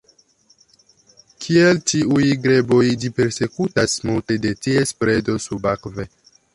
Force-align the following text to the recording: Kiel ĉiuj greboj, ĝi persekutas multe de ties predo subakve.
Kiel 1.45 1.81
ĉiuj 1.91 2.25
greboj, 2.47 2.81
ĝi 3.05 3.13
persekutas 3.21 3.97
multe 4.11 4.41
de 4.47 4.57
ties 4.65 4.99
predo 5.05 5.41
subakve. 5.49 6.13